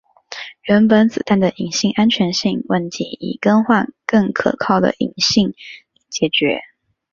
[0.63, 5.53] 原本子弹的引信安全型问题以更换更可靠的引信
[6.09, 6.61] 解决。